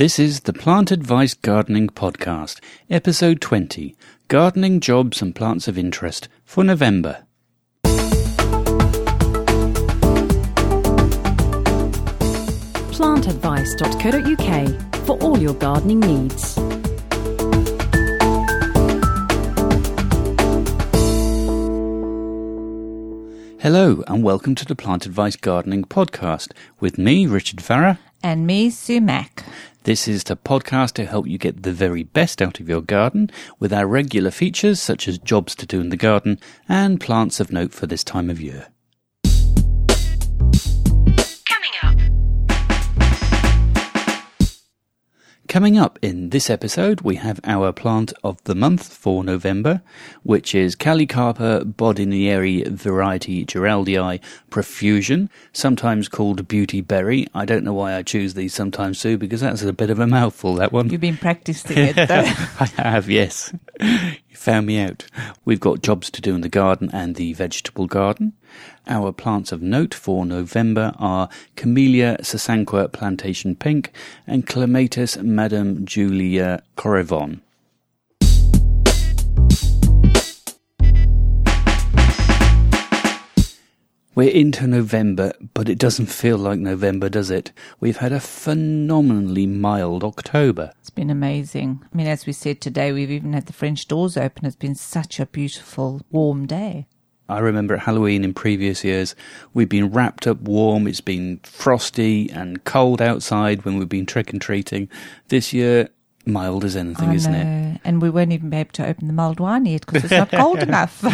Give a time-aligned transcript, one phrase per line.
[0.00, 3.94] This is the Plant Advice Gardening Podcast, Episode 20
[4.28, 7.26] Gardening Jobs and Plants of Interest for November.
[12.92, 16.56] plantadvice.co.uk for all your gardening needs.
[23.60, 27.98] Hello, and welcome to the Plant Advice Gardening Podcast with me, Richard Farrer.
[28.22, 29.44] And me, Sue Mack.
[29.84, 33.30] This is the podcast to help you get the very best out of your garden
[33.58, 37.50] with our regular features such as jobs to do in the garden and plants of
[37.50, 38.68] note for this time of year.
[45.50, 49.82] Coming up in this episode, we have our plant of the month for November,
[50.22, 57.26] which is Callicarpa bodinieri variety giraldii profusion, sometimes called beauty berry.
[57.34, 60.06] I don't know why I choose these sometimes, Sue, because that's a bit of a
[60.06, 60.88] mouthful, that one.
[60.88, 62.32] You've been practicing it, though.
[62.60, 63.52] I have, yes.
[64.30, 65.06] You found me out.
[65.44, 68.34] We've got jobs to do in the garden and the vegetable garden.
[68.86, 73.92] Our plants of note for November are Camellia sasanqua plantation pink
[74.28, 77.40] and Clematis Madame Julia correvon.
[84.12, 87.52] We're into November, but it doesn't feel like November, does it?
[87.78, 90.72] We've had a phenomenally mild October.
[90.80, 91.80] It's been amazing.
[91.84, 94.46] I mean, as we said today, we've even had the French doors open.
[94.46, 96.88] It's been such a beautiful, warm day.
[97.28, 99.14] I remember at Halloween in previous years,
[99.54, 100.88] we've been wrapped up warm.
[100.88, 104.88] It's been frosty and cold outside when we've been trick and treating.
[105.28, 105.90] This year,
[106.30, 107.80] mild as anything, isn't it?
[107.84, 110.30] And we won't even be able to open the mulled wine yet because it's not
[110.30, 111.02] cold enough.
[111.02, 111.12] No,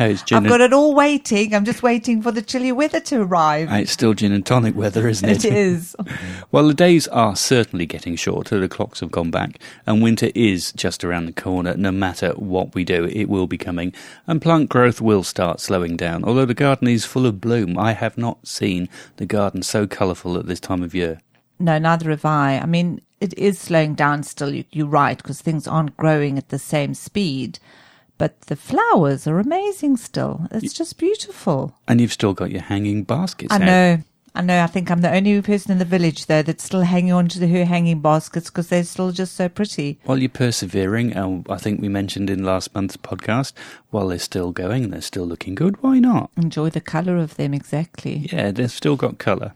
[0.00, 0.38] it's gin.
[0.38, 1.54] I've got it all waiting.
[1.54, 3.68] I'm just waiting for the chilly weather to arrive.
[3.70, 5.44] Ah, it's still gin and tonic weather, isn't it?
[5.44, 5.96] It is.
[6.50, 8.60] Well, the days are certainly getting shorter.
[8.60, 11.74] The clocks have gone back, and winter is just around the corner.
[11.76, 13.92] No matter what we do, it will be coming,
[14.28, 16.22] and plant growth will start slowing down.
[16.24, 20.38] Although the garden is full of bloom, I have not seen the garden so colourful
[20.38, 21.20] at this time of year.
[21.58, 22.58] No, neither have I.
[22.58, 24.54] I mean, it is slowing down still.
[24.54, 27.58] You, you're right because things aren't growing at the same speed.
[28.18, 30.46] But the flowers are amazing still.
[30.52, 31.74] It's just beautiful.
[31.88, 33.50] And you've still got your hanging baskets.
[33.50, 33.62] I out.
[33.62, 33.98] know.
[34.36, 34.62] I know.
[34.62, 37.38] I think I'm the only person in the village though that's still hanging on to
[37.38, 40.00] the her hanging baskets because they're still just so pretty.
[40.04, 43.52] While you're persevering, and I think we mentioned in last month's podcast,
[43.94, 45.80] while they're still going, they're still looking good.
[45.80, 46.32] Why not?
[46.36, 48.28] Enjoy the colour of them exactly.
[48.32, 49.52] Yeah, they've still got colour.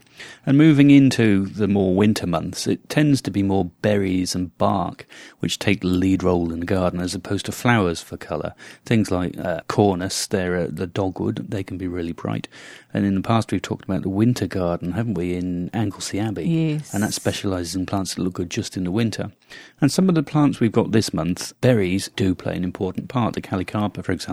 [0.47, 5.07] And moving into the more winter months, it tends to be more berries and bark
[5.41, 8.55] which take the lead role in the garden as opposed to flowers for colour.
[8.85, 12.47] Things like uh, cornus, they're uh, the dogwood, they can be really bright.
[12.95, 16.49] And in the past, we've talked about the winter garden, haven't we, in Anglesey Abbey?
[16.49, 16.95] Yes.
[16.95, 19.33] And that specialises in plants that look good just in the winter.
[19.81, 23.35] And some of the plants we've got this month, berries do play an important part,
[23.35, 24.28] the Callicarpa, for example.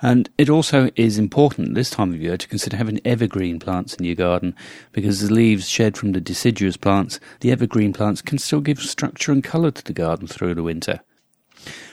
[0.00, 4.04] And it also is important this time of year to consider having evergreen plants in
[4.04, 4.54] your garden
[4.92, 9.32] because the leaves shed from the deciduous plants, the evergreen plants can still give structure
[9.32, 11.00] and colour to the garden through the winter.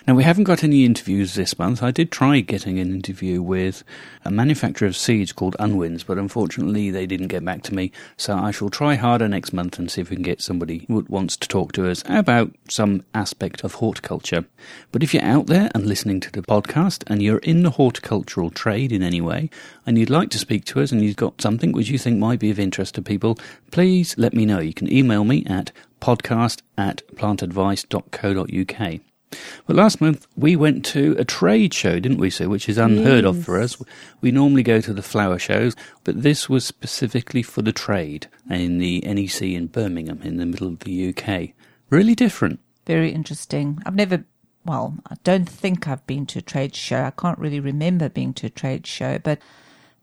[0.07, 1.81] Now, we haven't got any interviews this month.
[1.81, 3.83] I did try getting an interview with
[4.23, 7.91] a manufacturer of seeds called Unwins, but unfortunately they didn't get back to me.
[8.15, 11.05] So I shall try harder next month and see if we can get somebody who
[11.09, 14.45] wants to talk to us about some aspect of horticulture.
[14.91, 18.51] But if you're out there and listening to the podcast and you're in the horticultural
[18.51, 19.49] trade in any way
[19.85, 22.39] and you'd like to speak to us and you've got something which you think might
[22.39, 23.39] be of interest to people,
[23.71, 24.59] please let me know.
[24.59, 29.14] You can email me at podcast at plantadvice.co.uk.
[29.67, 32.49] But last month we went to a trade show, didn't we, Sue?
[32.49, 33.81] Which is unheard of for us.
[34.21, 38.77] We normally go to the flower shows, but this was specifically for the trade in
[38.77, 41.51] the NEC in Birmingham in the middle of the UK.
[41.89, 42.59] Really different.
[42.85, 43.81] Very interesting.
[43.85, 44.25] I've never,
[44.63, 47.03] well, I don't think I've been to a trade show.
[47.03, 49.39] I can't really remember being to a trade show, but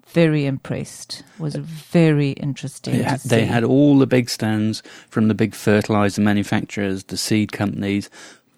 [0.08, 1.22] very impressed.
[1.38, 2.94] Was very interesting.
[2.94, 7.16] They, to had, they had all the big stands from the big fertilizer manufacturers, the
[7.16, 8.10] seed companies,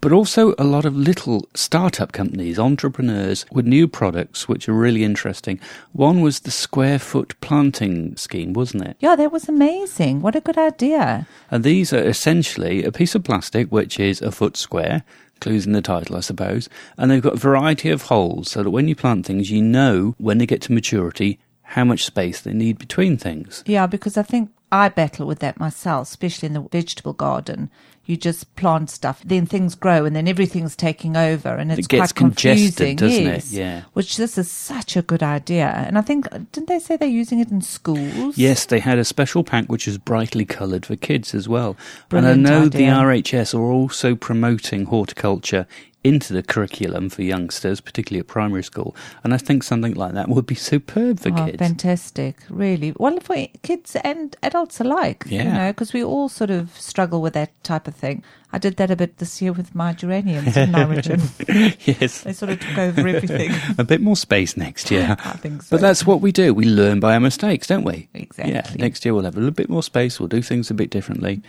[0.05, 5.03] but also a lot of little startup companies, entrepreneurs with new products which are really
[5.03, 5.59] interesting.
[5.93, 8.99] One was the square foot planting scheme, wasn't it?
[9.01, 10.21] Yeah, that was amazing.
[10.21, 11.27] What a good idea.
[11.51, 15.05] And these are essentially a piece of plastic which is a foot square,
[15.41, 16.69] clues in the title, I suppose,
[16.99, 20.15] and they've got a variety of holes so that when you plant things, you know
[20.19, 23.65] when they get to maturity how much space they need between things.
[23.65, 27.71] Yeah, because I think I battle with that myself, especially in the vegetable garden.
[28.07, 31.89] You just plant stuff, then things grow, and then everything's taking over, and it's It
[31.89, 33.35] gets quite confusing, congested, doesn't it?
[33.35, 33.53] yes.
[33.53, 33.83] Yeah.
[33.95, 37.41] Which this is such a good idea, and I think didn't they say they're using
[37.41, 38.37] it in schools?
[38.37, 41.77] Yes, they had a special pack which was brightly coloured for kids as well.
[42.11, 42.79] Brilliant and I know idea.
[42.91, 45.67] the RHS are also promoting horticulture
[46.05, 48.95] into the curriculum for youngsters, particularly at primary school.
[49.25, 51.59] And I think something like that would be superb for Oh, kids.
[51.59, 52.37] fantastic!
[52.51, 55.25] Really, well for kids and adults alike.
[55.27, 58.23] you know, because we all sort of struggle with that type of thing.
[58.53, 60.85] I did that a bit this year with my geraniums, didn't I,
[61.81, 62.21] yes.
[62.21, 63.51] They sort of took over everything.
[63.79, 65.17] A bit more space next year.
[65.25, 65.75] I think so.
[65.75, 66.55] But that's what we do.
[66.55, 68.09] We learn by our mistakes, don't we?
[68.15, 68.55] Exactly.
[68.55, 68.71] Yeah.
[68.77, 70.21] Next year we'll have a little bit more space.
[70.21, 71.43] We'll do things a bit differently.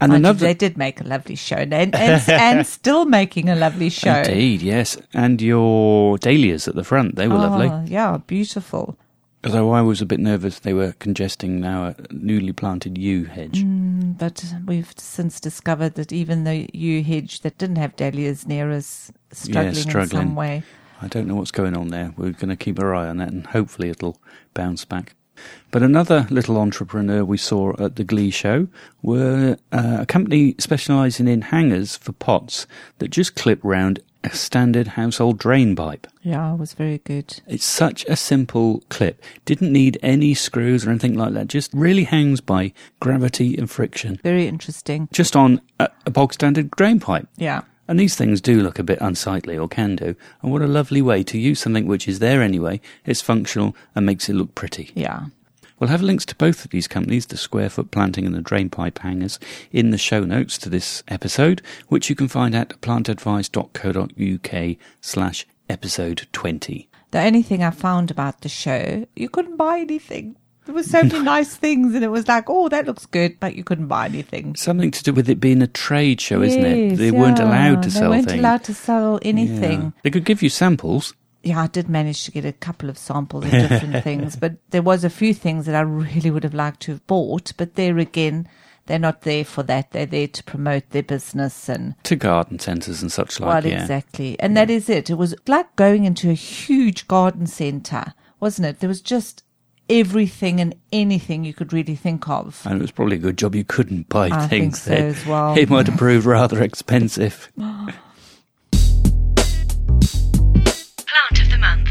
[0.00, 1.94] And another they did make a lovely show, and, and,
[2.28, 4.14] and still making a lovely show.
[4.18, 4.96] Indeed, yes.
[5.12, 7.68] And your dahlias at the front, they were lovely.
[7.68, 8.96] Oh, yeah, beautiful.
[9.44, 13.62] Although I was a bit nervous they were congesting now a newly planted yew hedge.
[13.62, 18.72] Mm, but we've since discovered that even the yew hedge that didn't have dahlias near
[18.72, 20.22] us struggling, in struggling.
[20.22, 20.64] some way.
[21.00, 22.12] I don't know what's going on there.
[22.16, 24.20] We're going to keep our eye on that and hopefully it'll
[24.54, 25.14] bounce back.
[25.70, 28.68] But another little entrepreneur we saw at the Glee show
[29.02, 32.66] were uh, a company specialising in hangers for pots
[32.98, 36.06] that just clip round a standard household drain pipe.
[36.22, 37.40] Yeah, it was very good.
[37.46, 39.22] It's such a simple clip.
[39.44, 41.48] Didn't need any screws or anything like that.
[41.48, 44.18] Just really hangs by gravity and friction.
[44.22, 45.08] Very interesting.
[45.12, 47.28] Just on a, a bog standard drain pipe.
[47.36, 47.62] Yeah.
[47.88, 50.14] And these things do look a bit unsightly, or can do.
[50.42, 54.06] And what a lovely way to use something which is there anyway, it's functional, and
[54.06, 54.92] makes it look pretty.
[54.94, 55.24] Yeah.
[55.78, 58.68] We'll have links to both of these companies, the square foot planting and the drain
[58.68, 59.38] pipe hangers,
[59.70, 66.26] in the show notes to this episode, which you can find at plantadvice.co.uk slash episode
[66.32, 66.88] 20.
[67.10, 70.36] The only thing I found about the show, you couldn't buy anything.
[70.68, 73.56] There were so many nice things, and it was like, oh, that looks good, but
[73.56, 74.54] you couldn't buy anything.
[74.54, 76.90] Something to do with it being a trade show, isn't it?
[76.90, 77.46] Yes, They weren't yeah.
[77.48, 78.26] allowed to sell things.
[78.26, 78.38] they weren't things.
[78.40, 79.28] allowed to sell Yeah.
[79.30, 79.92] anything.
[80.02, 81.14] They could give you samples.
[81.42, 84.82] Yeah, I did manage to get a couple of samples of different things, but there
[84.82, 87.54] was a few things that I really would have liked to have bought.
[87.56, 88.46] But there again,
[88.84, 89.92] they're not there for that.
[89.92, 93.80] They're there to promote their business and To garden centres and such like, well, yeah.
[93.80, 94.38] exactly.
[94.38, 95.08] And that is it.
[95.08, 98.80] It was like going into a huge garden centre, wasn't it?
[98.80, 99.44] There was just
[99.88, 102.62] everything and anything you could really think of.
[102.64, 105.04] And it was probably a good job you couldn't buy I think things so then.
[105.06, 105.56] as well.
[105.56, 107.50] It might have proved rather expensive.
[107.56, 107.94] Plant
[111.40, 111.88] of the month.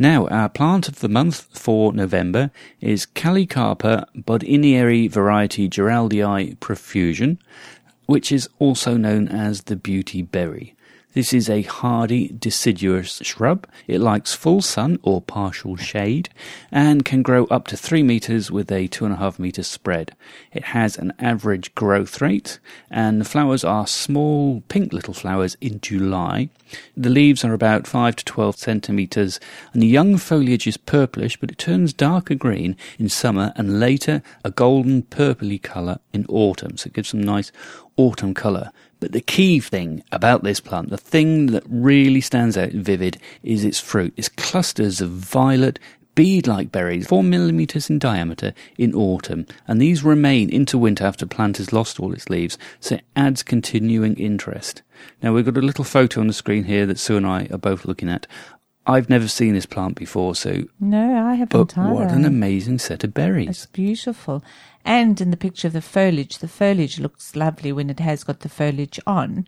[0.00, 2.50] Now, our plant of the month for November
[2.80, 7.38] is Callicarpa Bodinieri variety giraldii profusion,
[8.06, 10.74] which is also known as the beauty berry.
[11.14, 13.66] This is a hardy, deciduous shrub.
[13.86, 16.28] It likes full sun or partial shade
[16.70, 20.14] and can grow up to 3 metres with a 2.5 metre spread.
[20.52, 22.58] It has an average growth rate
[22.90, 26.50] and the flowers are small pink little flowers in July.
[26.94, 29.40] The leaves are about 5 to 12 centimetres
[29.72, 34.22] and the young foliage is purplish but it turns darker green in summer and later
[34.44, 36.76] a golden purpley colour in autumn.
[36.76, 37.50] So it gives some nice
[37.96, 38.72] autumn colour.
[39.00, 43.64] But the key thing about this plant, the thing that really stands out vivid, is
[43.64, 44.12] its fruit.
[44.16, 45.78] It's clusters of violet,
[46.16, 51.32] bead-like berries, four millimeters in diameter in autumn, and these remain into winter after the
[51.32, 54.82] plant has lost all its leaves, so it adds continuing interest.
[55.22, 57.58] Now we've got a little photo on the screen here that Sue and I are
[57.58, 58.26] both looking at.
[58.88, 61.94] I've never seen this plant before, so No, I haven't but either.
[61.94, 63.48] what an amazing set of berries.
[63.48, 64.42] It's beautiful.
[64.84, 68.40] And in the picture of the foliage, the foliage looks lovely when it has got
[68.40, 69.46] the foliage on.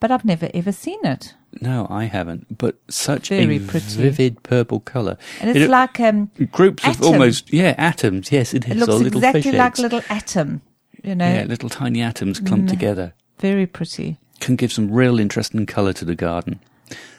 [0.00, 1.34] But I've never ever seen it.
[1.62, 3.96] No, I haven't, but such Very a pretty.
[3.96, 5.16] vivid purple colour.
[5.40, 8.30] And it's It- like um groups of almost yeah atoms.
[8.30, 8.72] Yes, it is.
[8.72, 9.78] it looks exactly like eggs.
[9.78, 10.60] a little atom.
[11.02, 14.18] You know, yeah, little tiny atoms clumped together very pretty.
[14.40, 16.60] can give some real interest and colour to the garden.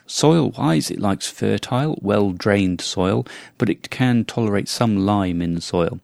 [0.07, 3.25] Soil wise, it likes fertile, well drained soil,
[3.57, 5.99] but it can tolerate some lime in the soil.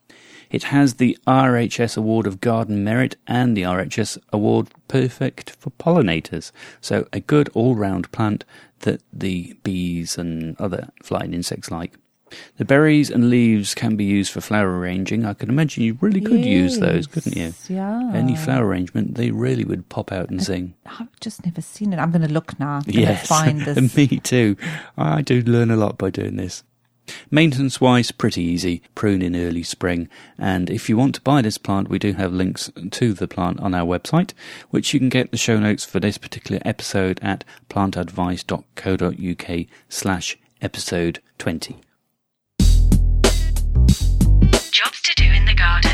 [0.50, 6.51] It has the RHS Award of Garden Merit and the RHS Award Perfect for Pollinators.
[6.81, 8.43] So a good all round plant
[8.79, 11.96] that the bees and other flying insects like.
[12.57, 15.25] The berries and leaves can be used for flower arranging.
[15.25, 17.53] I can imagine you really could use those, couldn't you?
[17.67, 18.11] Yeah.
[18.13, 20.75] Any flower arrangement, they really would pop out and sing.
[20.85, 22.00] I've just never seen it.
[22.00, 22.75] I'm going to look now.
[22.77, 23.95] I'm Yes, find this.
[23.95, 24.55] me too.
[24.97, 26.63] I do learn a lot by doing this.
[27.29, 28.81] Maintenance wise, pretty easy.
[28.95, 30.07] Prune in early spring.
[30.38, 33.59] And if you want to buy this plant, we do have links to the plant
[33.59, 34.31] on our website,
[34.69, 41.19] which you can get the show notes for this particular episode at plantadvice.co.uk slash episode
[41.39, 41.81] 20.
[44.83, 45.91] Jobs to do in the garden.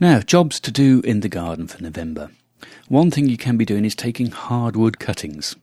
[0.00, 2.30] Now, jobs to do in the garden for November.
[2.88, 5.56] One thing you can be doing is taking hardwood cuttings.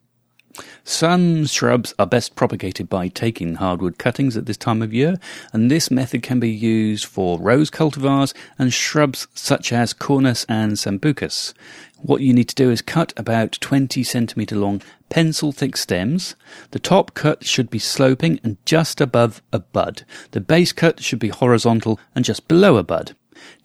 [0.83, 5.15] Some shrubs are best propagated by taking hardwood cuttings at this time of year,
[5.51, 10.73] and this method can be used for rose cultivars and shrubs such as cornus and
[10.73, 11.53] sambucus.
[12.01, 16.35] What you need to do is cut about 20 centimetre long pencil thick stems.
[16.71, 20.03] The top cut should be sloping and just above a bud.
[20.31, 23.15] The base cut should be horizontal and just below a bud.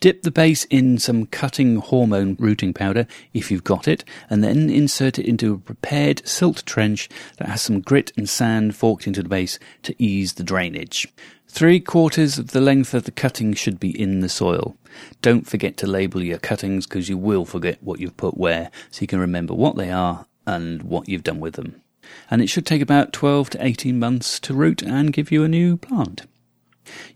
[0.01, 4.71] Dip the base in some cutting hormone rooting powder if you've got it, and then
[4.71, 9.23] insert it into a prepared silt trench that has some grit and sand forked into
[9.23, 11.09] the base to ease the drainage.
[11.51, 14.77] Three quarters of the length of the cutting should be in the soil.
[15.23, 19.01] Don't forget to label your cuttings because you will forget what you've put where, so
[19.01, 21.81] you can remember what they are and what you've done with them.
[22.31, 25.49] And it should take about 12 to 18 months to root and give you a
[25.49, 26.27] new plant.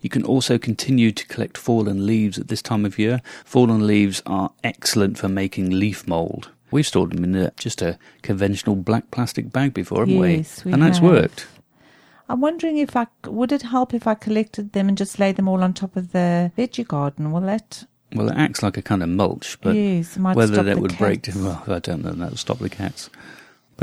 [0.01, 3.23] You can also continue to collect fallen leaves at this time of year.
[3.45, 6.51] Fallen leaves are excellent for making leaf mould.
[6.71, 10.71] We've stored them in a, just a conventional black plastic bag before, haven't Yes, we?
[10.71, 11.47] we And that's worked.
[12.29, 15.49] I'm wondering if I would it help if I collected them and just laid them
[15.49, 17.31] all on top of the veggie garden?
[17.31, 17.85] Will that?
[18.15, 21.37] Well, it acts like a kind of mulch, but yes, whether that would break, cats.
[21.39, 22.13] well, I don't know.
[22.13, 23.11] That would stop the cats.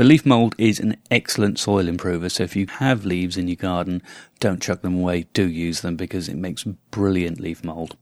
[0.00, 2.30] But leaf mould is an excellent soil improver.
[2.30, 4.02] So if you have leaves in your garden,
[4.38, 5.26] don't chuck them away.
[5.34, 7.98] Do use them because it makes brilliant leaf mould.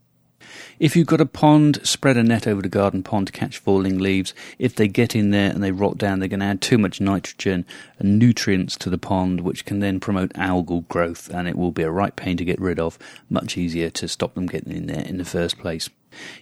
[0.79, 3.99] If you've got a pond, spread a net over the garden pond to catch falling
[3.99, 4.33] leaves.
[4.61, 7.01] If they get in there and they rot down, they're going to add too much
[7.01, 7.67] nitrogen
[7.99, 11.83] and nutrients to the pond, which can then promote algal growth, and it will be
[11.83, 12.97] a right pain to get rid of.
[13.29, 15.91] Much easier to stop them getting in there in the first place.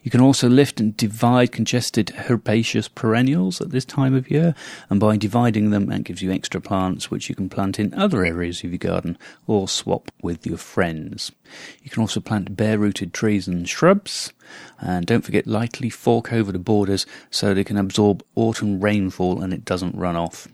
[0.03, 4.55] You can also lift and divide congested herbaceous perennials at this time of year,
[4.89, 8.25] and by dividing them, that gives you extra plants which you can plant in other
[8.25, 11.33] areas of your garden or swap with your friends.
[11.83, 14.33] You can also plant bare rooted trees and shrubs,
[14.81, 19.53] and don't forget lightly fork over the borders so they can absorb autumn rainfall and
[19.53, 20.49] it doesn't run off.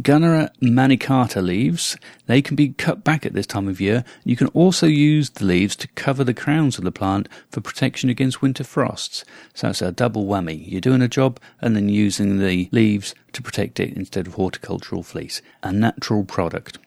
[0.00, 1.96] Gunnera manicata leaves,
[2.26, 4.04] they can be cut back at this time of year.
[4.24, 8.10] You can also use the leaves to cover the crowns of the plant for protection
[8.10, 9.24] against winter frosts.
[9.54, 10.64] So it's a double whammy.
[10.66, 15.02] You're doing a job and then using the leaves to protect it instead of horticultural
[15.02, 15.42] fleece.
[15.62, 16.78] A natural product.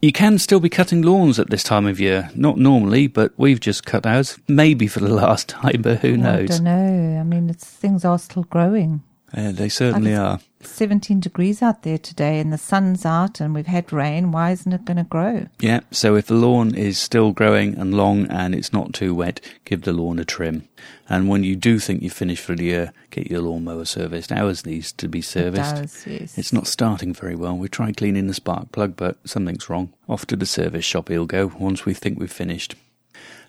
[0.00, 2.30] You can still be cutting lawns at this time of year.
[2.36, 4.38] Not normally, but we've just cut ours.
[4.46, 6.50] Maybe for the last time, but who oh, knows?
[6.50, 7.20] I don't know.
[7.20, 9.02] I mean, it's things are still growing.
[9.36, 10.38] Yeah, they certainly are.
[10.60, 14.32] 17 degrees out there today, and the sun's out, and we've had rain.
[14.32, 15.46] Why isn't it going to grow?
[15.60, 19.40] Yeah, so if the lawn is still growing and long and it's not too wet,
[19.64, 20.68] give the lawn a trim.
[21.08, 24.30] And when you do think you've finished for the year, get your lawnmower serviced.
[24.30, 25.76] Ours needs to be serviced.
[25.76, 26.38] It does, yes.
[26.38, 27.56] It's not starting very well.
[27.56, 29.92] We tried cleaning the spark plug, but something's wrong.
[30.08, 32.74] Off to the service shop he'll go once we think we've finished.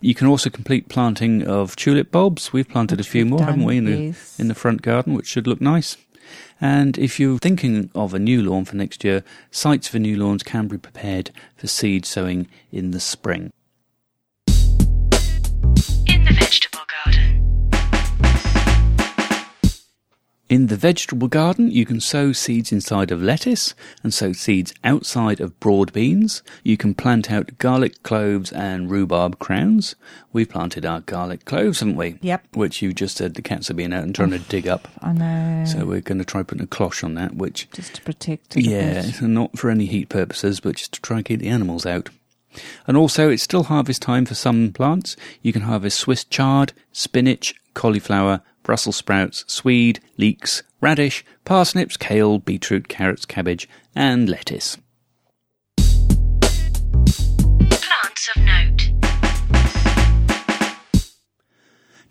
[0.02, 2.54] You can also complete planting of tulip bulbs.
[2.54, 5.28] We've planted Which a few more, haven't we, in the, in the front garden, which
[5.28, 5.98] should look nice.
[6.62, 10.44] And if you're thinking of a new lawn for next year, sites for new lawns
[10.44, 13.52] can be prepared for seed sowing in the spring.
[20.50, 25.40] In the vegetable garden, you can sow seeds inside of lettuce and sow seeds outside
[25.40, 26.42] of broad beans.
[26.64, 29.94] You can plant out garlic cloves and rhubarb crowns.
[30.34, 32.18] We've planted our garlic cloves, haven't we?
[32.24, 32.56] Yep.
[32.56, 34.88] Which you just said the cats have been out and trying to oh, dig up.
[35.04, 35.66] I know.
[35.68, 38.66] So we're going to try putting a cloche on that, which, just to protect it.
[38.66, 42.10] yeah, not for any heat purposes, but just to try and keep the animals out.
[42.88, 45.16] And also, it's still harvest time for some plants.
[45.44, 52.88] You can harvest Swiss chard, spinach, cauliflower, Brussels sprouts, swede, leeks, radish, parsnips, kale, beetroot,
[52.88, 54.78] carrots, cabbage, and lettuce.
[57.72, 58.92] Plants of note.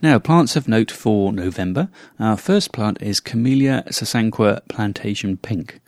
[0.02, 1.90] Now, plants of note for November.
[2.18, 5.80] Our first plant is Camellia sasanqua plantation pink.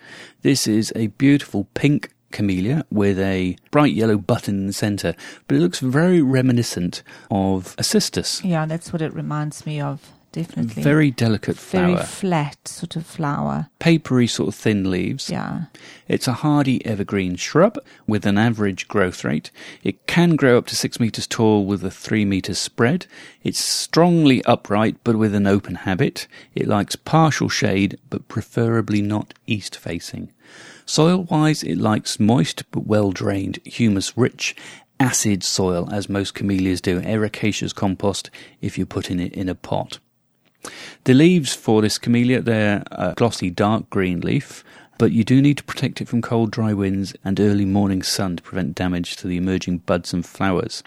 [0.43, 5.17] This is a beautiful pink camellia with a bright yellow button in the centre,
[5.49, 8.41] but it looks very reminiscent of a cistus.
[8.45, 10.13] Yeah, that's what it reminds me of.
[10.33, 10.83] Definitely.
[10.83, 11.97] Very delicate flower.
[11.97, 13.69] Very flat sort of flower.
[13.81, 15.29] papery sort of thin leaves.
[15.29, 15.65] Yeah.
[16.07, 19.51] It's a hardy evergreen shrub with an average growth rate.
[19.83, 23.07] It can grow up to six metres tall with a three metres spread.
[23.43, 26.29] It's strongly upright but with an open habit.
[26.55, 30.33] It likes partial shade but preferably not east facing.
[30.87, 34.55] Soil wise, it likes moist but well drained, humus rich,
[35.01, 39.99] acid soil as most camellias do, ericaceous compost if you're putting it in a pot.
[41.05, 44.65] The leaves for this camellia, they're a glossy dark green leaf.
[44.99, 48.37] But you do need to protect it from cold, dry winds and early morning sun
[48.37, 50.83] to prevent damage to the emerging buds and flowers.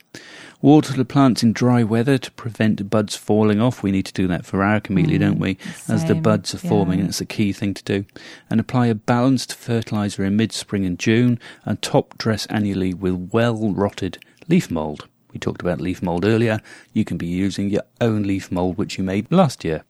[0.61, 3.81] Water the plants in dry weather to prevent buds falling off.
[3.81, 5.55] We need to do that for our camellia, don't we?
[5.55, 7.05] Mm, As the buds are forming, yeah.
[7.05, 8.05] it's a key thing to do.
[8.51, 13.31] And apply a balanced fertiliser in mid spring and June and top dress annually with
[13.33, 15.07] well rotted leaf mould.
[15.33, 16.59] We talked about leaf mould earlier.
[16.93, 19.83] You can be using your own leaf mould which you made last year.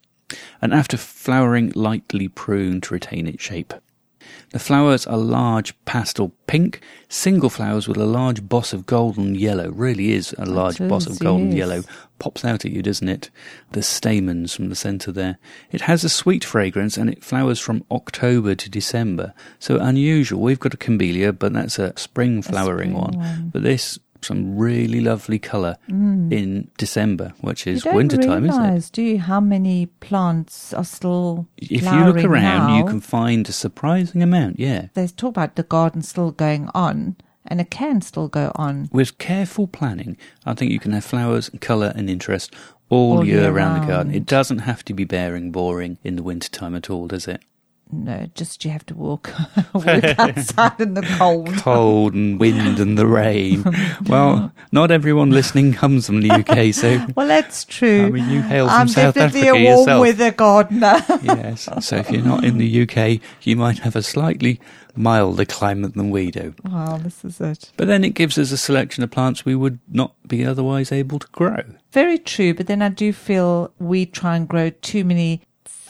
[0.62, 3.74] And after flowering, lightly prune to retain its shape.
[4.52, 9.70] The flowers are large pastel pink, single flowers with a large boss of golden yellow.
[9.72, 11.58] Really is a large boss of golden yes.
[11.58, 11.84] yellow.
[12.20, 13.30] Pops out at you, doesn't it?
[13.72, 15.40] The stamens from the centre there.
[15.72, 19.34] It has a sweet fragrance and it flowers from October to December.
[19.60, 20.42] So unusual.
[20.42, 23.18] We've got a camellia, but that's a spring flowering spring one.
[23.18, 23.50] one.
[23.52, 27.72] But this, some really lovely colour in December, which Mm.
[27.74, 28.90] Is winter time, isn't it?
[28.92, 33.52] do you, how many plants are still If you look around, you can find a
[33.52, 34.88] surprising amount, yeah.
[34.94, 37.16] They talk about the garden still going on,
[37.46, 38.90] and it can still go on.
[38.92, 42.54] With careful planning, I think you can have flowers, colour, and interest
[42.90, 44.14] all, All year, year round the garden.
[44.14, 47.42] It doesn't have to be bearing, boring in the winter time at all, does it?
[47.94, 49.32] No, just you have to walk,
[49.74, 51.54] walk outside in the cold.
[51.58, 53.64] Cold and wind and the rain.
[54.08, 58.08] Well, not everyone listening comes from the UK, so Well, that's true.
[58.08, 60.02] I mean, you hail from I'm South definitely a warm yourself.
[60.02, 61.02] weather gardener.
[61.24, 61.70] yes.
[61.82, 64.60] So if you're not in the UK, you might have a slightly
[64.96, 66.54] milder climate than we do.
[66.66, 67.72] wow, this is it.
[67.78, 71.20] But then it gives us a selection of plants we would not be otherwise able
[71.20, 71.64] to grow.
[71.92, 75.42] Very true, but then I do feel we try and grow too many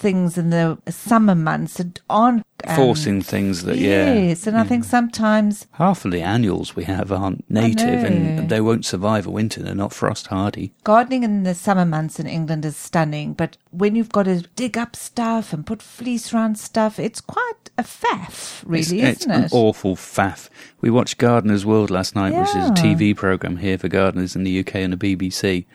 [0.04, 4.14] things in the summer months that aren't um, Forcing things that, yeah.
[4.14, 8.62] Yes, and I think sometimes Half of the annuals we have aren't native and they
[8.62, 9.62] won't survive a winter.
[9.62, 10.74] They're not frost hardy.
[10.86, 14.78] gardening in the summer months in England is stunning, but when you've got to dig
[14.78, 19.26] up stuff and put fleece around stuff, it's quite a faff, really, it's, isn't it's
[19.26, 19.30] it?
[19.30, 20.50] an awful faff.
[20.80, 24.44] We watched Gardener's World last night, which is a TV programme here for gardeners in
[24.44, 25.66] the UK and the BBC.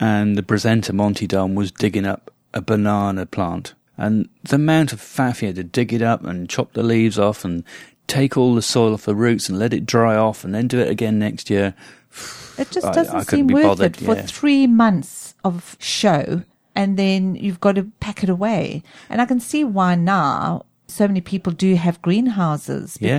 [0.00, 3.74] And the presenter, Monty Don, was digging up a banana plant.
[3.96, 7.18] And the amount of faff he had to dig it up and chop the leaves
[7.18, 7.62] off and
[8.06, 10.80] take all the soil off the roots and let it dry off and then do
[10.80, 11.74] it again next year.
[12.56, 14.22] It just doesn't I couldn't seem worth bothered, it for yeah.
[14.22, 16.44] three months of show,
[16.76, 18.84] and then you've got to pack it away.
[19.10, 23.18] And I can see why now so many people do have greenhouses Yeah.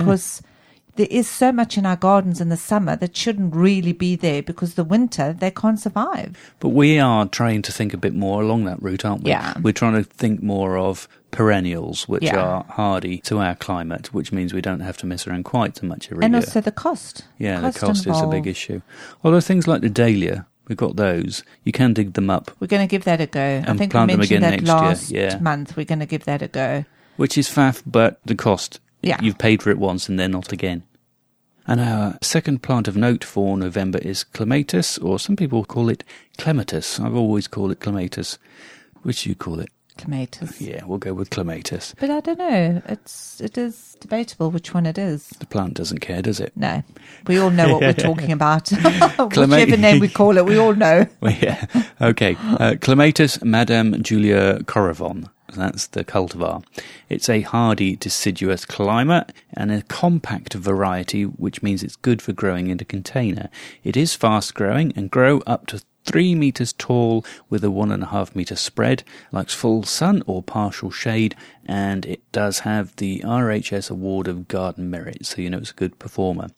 [0.96, 4.42] There is so much in our gardens in the summer that shouldn't really be there
[4.42, 6.54] because the winter they can't survive.
[6.60, 9.30] But we are trying to think a bit more along that route, aren't we?
[9.30, 9.54] Yeah.
[9.62, 12.40] We're trying to think more of perennials, which Yeah.
[12.40, 15.86] are hardy to our climate, which means we don't have to mess around quite so
[15.86, 16.42] much every and year.
[16.42, 17.24] also the cost.
[17.38, 18.80] yeah, the cost is a big issue.
[19.22, 21.44] Although things like the dahlia, we've got those.
[21.64, 23.40] You can dig them up, We're going to give that a go.
[23.40, 25.38] I And think we plant them mentioned again that next year, last yeah.
[25.40, 25.76] month.
[25.76, 26.84] We're going to give that a go.
[27.16, 28.80] which is faff, but the cost.
[29.06, 29.18] Yeah.
[29.22, 30.82] You've paid for it once and then not again.
[31.68, 36.04] And our second plant of note for November is clematis, or some people call it
[36.38, 37.00] clematis.
[37.00, 38.38] I've always called it clematis.
[39.02, 39.68] Which you call it?
[39.98, 40.60] Clematis.
[40.60, 41.94] Yeah, we'll go with clematis.
[41.98, 42.82] But I don't know.
[42.86, 45.28] It's it is debatable which one it is.
[45.40, 46.52] The plant doesn't care, does it?
[46.54, 46.82] No,
[47.26, 48.66] we all know what we're talking about.
[48.66, 51.06] Clema- Whichever name we call it, we all know.
[51.20, 51.64] Well, yeah.
[52.00, 52.36] Okay.
[52.40, 55.30] Uh, Clematis Madame Julia Correvon.
[55.56, 56.64] That's the cultivar.
[57.08, 62.68] It's a hardy deciduous climber and a compact variety, which means it's good for growing
[62.68, 63.48] in a container.
[63.82, 68.04] It is fast growing and grow up to three meters tall with a one and
[68.04, 71.34] a half meter spread, likes full sun or partial shade,
[71.66, 75.74] and it does have the RHS Award of Garden Merit, so you know it's a
[75.74, 76.48] good performer.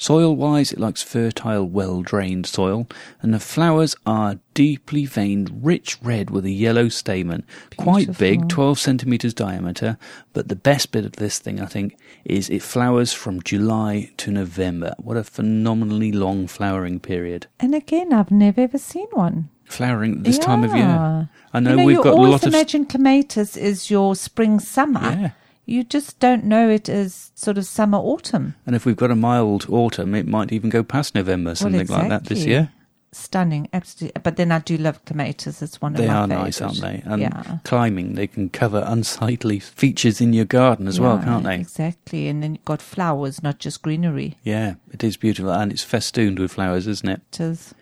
[0.00, 2.86] Soil wise, it likes fertile, well drained soil,
[3.20, 7.44] and the flowers are deeply veined, rich red with a yellow stamen,
[7.76, 9.98] quite big, 12 centimetres diameter.
[10.32, 14.30] But the best bit of this thing, I think, is it flowers from July to
[14.30, 14.94] November.
[14.96, 17.46] What a phenomenally long flowering period.
[17.60, 19.50] And again, I've never ever seen one.
[19.66, 20.78] Flowering this time of year.
[20.78, 21.24] Yeah.
[21.52, 22.54] I know, you know we've got a lot of.
[22.54, 25.02] imagine clematis is your spring summer.
[25.02, 25.30] Yeah.
[25.70, 28.56] You just don't know it as sort of summer autumn.
[28.66, 32.08] And if we've got a mild autumn, it might even go past November, something like
[32.08, 32.50] that this exactly.
[32.50, 32.72] year.
[33.12, 34.20] Stunning, absolutely.
[34.20, 35.62] But then I do love clematis.
[35.62, 35.98] It's one of.
[35.98, 36.60] They my are favorites.
[36.60, 37.08] nice, aren't they?
[37.08, 37.58] And yeah.
[37.62, 41.60] climbing, they can cover unsightly features in your garden as well, can't they?
[41.60, 42.26] Exactly.
[42.26, 44.38] And then you've got flowers, not just greenery.
[44.42, 47.20] Yeah, it is beautiful, and it's festooned with flowers, isn't it?
[47.32, 47.74] It is.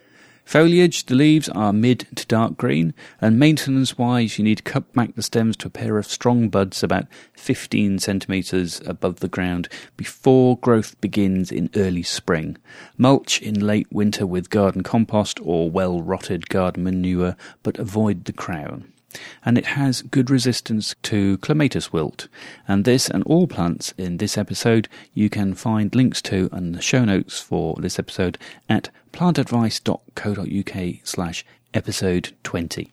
[0.48, 4.90] Foliage, the leaves are mid to dark green, and maintenance wise, you need to cut
[4.94, 9.68] back the stems to a pair of strong buds about 15 centimetres above the ground
[9.98, 12.56] before growth begins in early spring.
[12.96, 18.32] Mulch in late winter with garden compost or well rotted garden manure, but avoid the
[18.32, 18.90] crown.
[19.44, 22.28] And it has good resistance to clematis wilt.
[22.66, 26.82] And this and all plants in this episode you can find links to and the
[26.82, 31.44] show notes for this episode at plantadvice.co.uk slash
[31.74, 32.92] episode 20.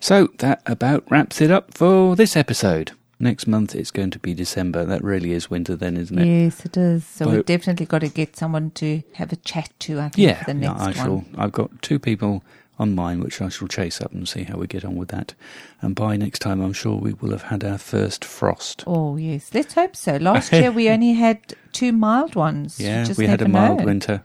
[0.00, 2.92] So that about wraps it up for this episode.
[3.20, 4.84] Next month it's going to be December.
[4.84, 6.26] That really is winter then, isn't it?
[6.26, 7.04] Yes, it is.
[7.04, 10.18] So But- we've definitely got to get someone to have a chat to, I think,
[10.18, 10.94] Yeah, for the next I one.
[10.94, 11.24] shall.
[11.36, 12.44] I've got two people
[12.78, 15.34] on mine which I shall chase up and see how we get on with that.
[15.80, 18.84] And by next time, I'm sure we will have had our first frost.
[18.86, 19.50] Oh, yes.
[19.52, 20.16] Let's hope so.
[20.18, 21.40] Last year we only had
[21.72, 22.78] two mild ones.
[22.78, 23.84] Yeah, we had a mild know.
[23.84, 24.22] winter.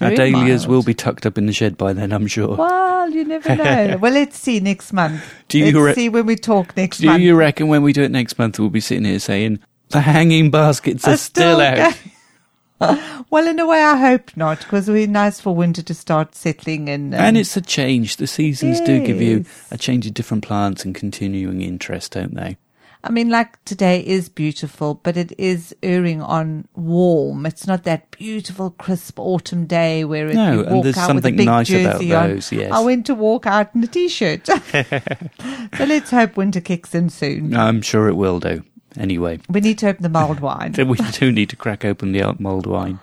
[0.00, 0.68] Our dahlias mild.
[0.70, 2.54] will be tucked up in the shed by then, I'm sure.
[2.56, 3.96] Well, you never know.
[4.00, 5.22] well, let's see next month.
[5.48, 7.22] Do you let's re- see when we talk next Do month.
[7.22, 9.58] you reckon when we do it next month, we'll be sitting here saying
[9.88, 11.98] the hanging baskets are, Are still, out?
[13.30, 16.86] well, in a way, I hope not, because we're nice for winter to start settling
[16.86, 17.12] in.
[17.14, 18.16] Um, and it's a change.
[18.18, 22.56] The seasons do give you a change of different plants and continuing interest, don't they?
[23.04, 27.46] I mean, like today is beautiful, but it is erring on warm.
[27.46, 31.24] It's not that beautiful, crisp autumn day where No, you and walk there's out with
[31.24, 32.28] a something big nice about jersey on.
[32.28, 32.72] those, yes.
[32.72, 34.46] I went to walk out in a t-shirt.
[35.76, 37.54] so let's hope winter kicks in soon.
[37.56, 38.64] I'm sure it will do.
[38.96, 40.72] Anyway, We need to open the mulled wine.
[40.76, 42.98] we do need to crack open the mulled wine.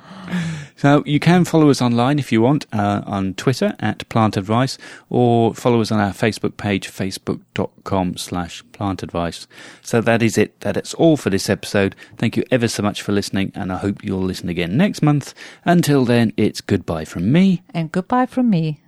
[0.75, 4.77] So you can follow us online if you want uh, on Twitter at Plant Advice
[5.09, 9.47] or follow us on our Facebook page, facebook.com slash plant advice.
[9.81, 10.59] So that is it.
[10.61, 11.95] That is all for this episode.
[12.17, 15.33] Thank you ever so much for listening and I hope you'll listen again next month.
[15.63, 17.63] Until then, it's goodbye from me.
[17.73, 18.79] And goodbye from me.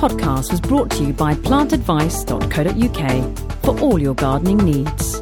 [0.00, 5.20] Podcast was brought to you by plantadvice.co.uk for all your gardening needs.